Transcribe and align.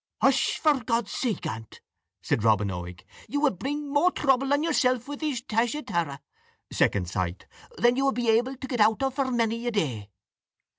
"Hush, 0.19 0.57
for 0.57 0.83
God's 0.83 1.11
sake, 1.11 1.45
aunt," 1.45 1.79
said 2.23 2.43
Robin 2.43 2.69
Oig; 2.71 3.03
"you 3.27 3.39
will 3.39 3.51
bring 3.51 3.87
more 3.93 4.09
trouble 4.11 4.51
on 4.51 4.63
yourself 4.63 5.07
with 5.07 5.19
this 5.19 5.43
taishataragh 5.43 6.17
(second 6.71 7.07
sight) 7.07 7.45
than 7.77 7.95
you 7.95 8.05
will 8.05 8.11
be 8.11 8.27
able 8.27 8.55
to 8.55 8.67
get 8.67 8.81
out 8.81 9.03
of 9.03 9.13
for 9.13 9.29
many 9.29 9.67
a 9.67 9.71
day." 9.71 10.09